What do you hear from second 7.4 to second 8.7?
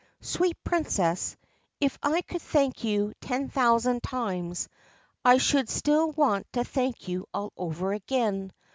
over again.